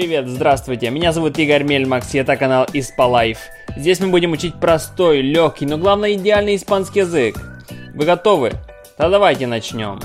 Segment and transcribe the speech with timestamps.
[0.00, 3.36] Привет, здравствуйте, меня зовут Игорь Мельмакс, и это канал Испалайф.
[3.76, 7.36] Здесь мы будем учить простой, легкий, но главное идеальный испанский язык.
[7.94, 8.52] Вы готовы?
[8.96, 10.00] Тогда давайте начнем.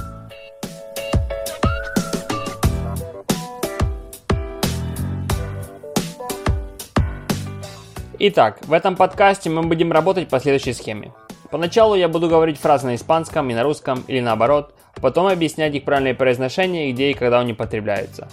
[8.19, 11.13] Итак, в этом подкасте мы будем работать по следующей схеме.
[11.51, 15.85] Поначалу я буду говорить фразы на испанском и на русском или наоборот, потом объяснять их
[15.85, 18.27] правильное произношение, где и когда они употребляются.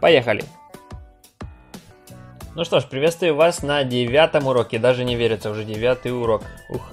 [0.00, 0.42] Поехали!
[2.56, 4.78] Ну что ж, приветствую вас на девятом уроке.
[4.78, 6.42] Даже не верится, уже девятый урок.
[6.70, 6.88] Ух,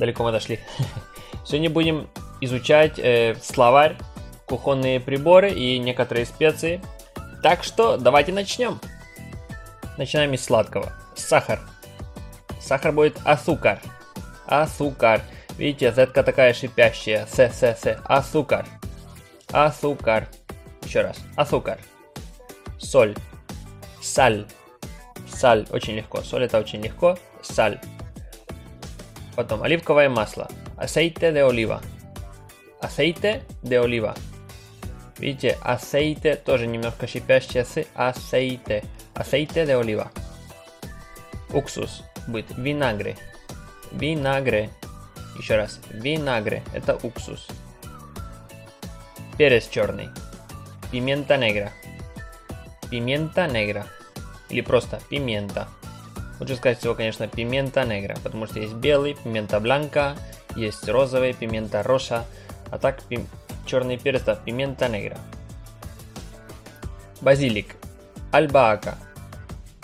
[0.00, 0.58] далеко мы дошли.
[1.46, 2.08] Сегодня будем
[2.40, 3.96] изучать э, словарь,
[4.46, 6.80] кухонные приборы и некоторые специи.
[7.44, 8.80] Так что давайте начнем.
[9.98, 10.92] Начинаем из сладкого.
[11.14, 11.60] Сахар.
[12.60, 13.78] Сахар будет асукар.
[14.46, 15.20] Асукар.
[15.58, 17.24] Видите, z такая шипящая.
[17.26, 18.00] С, с, с.
[18.04, 18.66] Асукар.
[19.52, 20.26] Асукар.
[20.82, 21.18] Еще раз.
[21.36, 21.78] Асукар.
[22.80, 23.14] Соль.
[24.02, 24.44] Саль.
[25.32, 26.22] Саль очень легко.
[26.22, 27.18] Соль это очень легко.
[27.42, 27.80] Саль.
[29.36, 30.48] Потом оливковое масло.
[30.76, 31.80] Aceite de oliva.
[32.80, 34.16] Aceite de oliva.
[35.18, 38.84] Видите, aceite тоже немножко шипящее с aceite.
[39.14, 40.10] Aceite de oliva.
[41.52, 43.16] Уксус будет винагре.
[43.92, 44.70] Винагре.
[45.38, 45.80] Еще раз.
[45.90, 46.62] Винагре.
[46.72, 47.46] Это уксус.
[49.36, 50.08] Перец черный.
[50.90, 51.70] Пимента негра.
[52.90, 53.86] Пимента негра
[54.50, 55.68] или просто пимента.
[56.40, 60.16] Лучше сказать всего, конечно, пимента негра, потому что есть белый, пимента бланка,
[60.54, 62.24] есть розовый, пимента роша,
[62.70, 63.26] а так пим...
[63.66, 65.18] черный перец, да, пимента негра.
[67.20, 67.74] Базилик,
[68.30, 68.96] альбаака,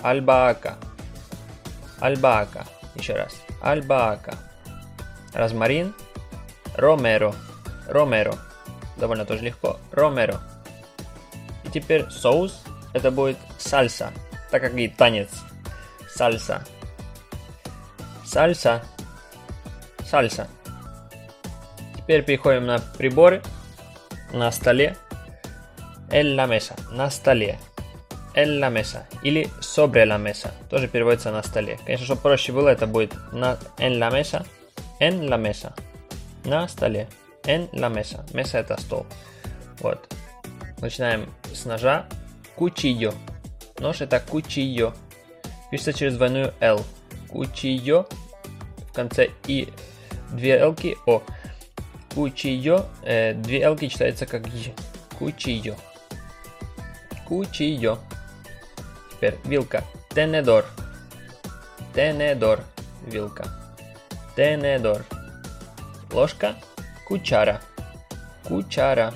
[0.00, 0.76] альбаака,
[1.98, 4.36] альбаака, еще раз, альбаака.
[5.32, 5.92] Розмарин,
[6.76, 7.34] ромеро,
[7.88, 8.36] ромеро,
[8.96, 10.40] довольно тоже легко, ромеро.
[11.64, 12.62] И теперь соус,
[12.92, 14.12] это будет сальса,
[14.54, 15.30] так как и танец.
[16.08, 16.62] Сальса.
[18.24, 18.84] Сальса.
[20.08, 20.46] Сальса.
[21.96, 23.42] Теперь переходим на приборы.
[24.32, 24.96] На столе.
[26.08, 26.78] En la mesa.
[26.92, 27.58] На столе.
[28.36, 29.08] En la mesa.
[29.24, 30.52] Или sobre la mesa.
[30.70, 31.76] Тоже переводится на столе.
[31.84, 34.46] Конечно, чтобы проще было, это будет на en la mesa.
[35.00, 35.72] En la mesa.
[36.44, 37.08] На столе.
[37.42, 38.24] En la mesa.
[38.32, 39.04] Mesa это стол.
[39.80, 40.14] Вот.
[40.78, 42.06] Начинаем с ножа.
[42.56, 43.12] Cuchillo.
[43.78, 44.92] Нож это кучио.
[45.70, 46.84] Пишется через двойную L.
[47.28, 48.06] Кучио.
[48.88, 49.68] В конце И
[50.30, 50.76] две L
[51.06, 51.22] О.
[52.14, 52.86] Кучио.
[53.02, 54.74] Э, две L читается как Е.
[55.18, 55.74] Кучио.
[57.26, 57.98] Кучио.
[59.10, 59.82] Теперь вилка.
[60.10, 60.64] Тенедор.
[61.94, 62.60] Тенедор.
[63.06, 63.44] Вилка.
[64.36, 65.04] Тенедор.
[66.12, 66.54] Ложка.
[67.06, 67.60] Кучара.
[68.44, 69.14] Кучара.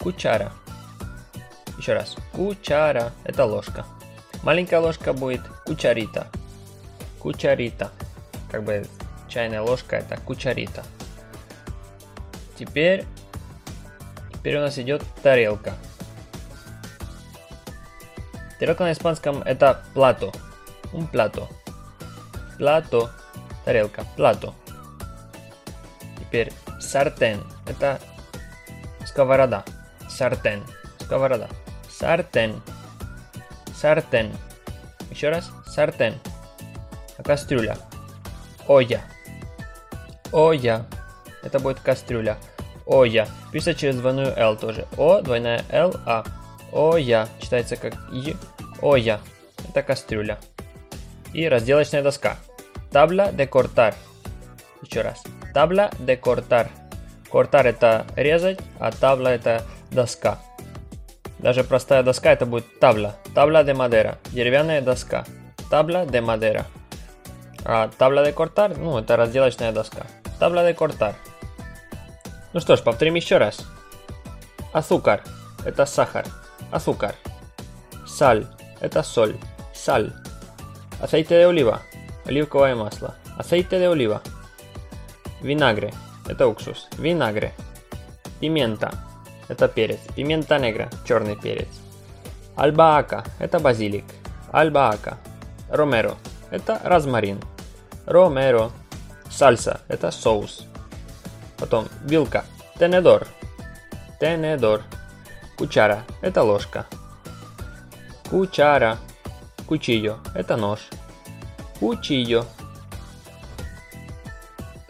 [0.00, 0.52] Кучара.
[1.80, 2.14] Еще раз.
[2.32, 3.10] Кучара.
[3.24, 3.86] Это ложка.
[4.42, 6.26] Маленькая ложка будет кучарита.
[7.18, 7.90] Кучарита.
[8.50, 8.86] Как бы
[9.28, 10.84] чайная ложка это кучарита.
[12.58, 13.06] Теперь,
[14.30, 15.72] теперь у нас идет тарелка.
[18.58, 20.34] Тарелка на испанском это плато.
[20.92, 21.48] Un plato.
[22.58, 23.08] Плато.
[23.64, 24.04] Тарелка.
[24.16, 24.54] Плато.
[26.18, 27.42] Теперь сартен.
[27.66, 27.98] Это
[29.06, 29.64] сковорода.
[30.10, 30.62] Сартен.
[30.98, 31.48] Сковорода.
[32.00, 32.62] Сартен.
[33.74, 34.32] Сартен.
[35.10, 35.50] Еще раз.
[35.66, 36.14] Сартен.
[37.22, 37.76] Кастрюля.
[38.66, 39.02] Оя.
[40.32, 40.86] Оя.
[41.42, 42.38] Это будет кастрюля.
[42.86, 43.28] Оя.
[43.52, 44.86] Пишется через двойную L тоже.
[44.96, 46.24] О, двойная L, А.
[46.72, 47.28] Оя.
[47.38, 48.34] Читается как И.
[48.80, 49.20] Оя.
[49.68, 50.38] Это кастрюля.
[51.34, 52.38] И разделочная доска.
[52.90, 53.94] Табла де кортар.
[54.80, 55.22] Еще раз.
[55.52, 56.70] Табла де кортар.
[57.30, 60.38] Кортар это резать, а табла это доска.
[61.42, 63.16] Даже простая доска это будет табла.
[63.34, 64.18] Табла de madera.
[64.30, 65.24] Деревянная доска.
[65.70, 66.66] Табла de madera.
[67.64, 70.06] А табла de cortar, ну, это разделочная доска.
[70.38, 71.14] Табла de cortar.
[72.52, 73.60] Ну что ж, повторим еще раз.
[74.72, 75.22] Азúcar–
[75.64, 76.26] это сахар.
[76.70, 77.14] Азúcar.
[78.06, 78.46] Саль–
[78.80, 79.36] это соль.
[79.74, 80.12] Саль.
[81.00, 81.80] Aceite de oliva–
[82.26, 83.14] оливковое масло.
[83.38, 84.20] Aceite de oliva.
[85.40, 85.94] Винагре–
[86.28, 86.88] это уксус.
[86.98, 87.52] Винагре.
[88.40, 88.92] Пимента
[89.50, 89.98] это перец.
[90.14, 91.68] Пимента негра, черный перец.
[92.54, 94.04] Альбаака– это базилик.
[94.52, 95.18] Альбаака.
[95.68, 96.14] Ромеро–
[96.50, 97.40] это розмарин.
[98.06, 98.70] Ромеро.
[99.28, 100.66] Сальса– это соус.
[101.58, 102.44] Потом вилка.
[102.78, 103.26] Тенедор.
[104.20, 104.82] Тенедор.
[105.58, 106.86] Кучара– это ложка.
[108.30, 108.98] Кучара.
[109.66, 110.80] Кучио– это нож.
[111.80, 112.44] Кучио.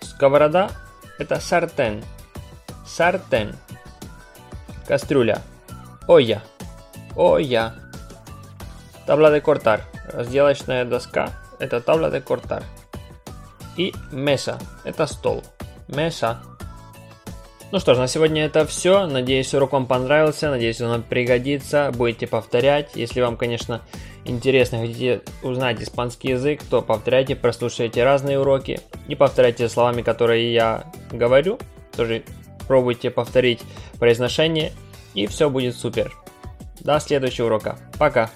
[0.03, 0.71] Сковорода–
[1.19, 2.05] это сартен.
[2.87, 3.57] Сартен.
[4.91, 5.39] Кастрюля.
[6.09, 6.43] Оя.
[7.15, 7.75] Оя.
[9.07, 9.85] Табла де кортар.
[10.13, 11.29] Разделочная доска–
[11.61, 12.65] это табла де кортар.
[13.77, 15.45] И меса– это стол.
[15.87, 16.41] Меса.
[17.71, 19.07] Ну что ж, на сегодня это все.
[19.07, 20.51] Надеюсь, урок вам понравился.
[20.51, 21.93] Надеюсь, он вам пригодится.
[21.97, 22.97] Будете повторять.
[22.97, 23.83] Если вам, конечно,
[24.25, 28.81] интересно, хотите узнать испанский язык, то повторяйте, прослушайте разные уроки.
[29.07, 30.83] И повторяйте словами, которые я
[31.13, 31.61] говорю.
[31.97, 32.25] Тоже
[32.71, 33.63] пробуйте повторить
[33.99, 34.71] произношение.
[35.15, 36.17] И все будет супер.
[36.79, 37.77] До следующего урока.
[37.99, 38.31] Пока.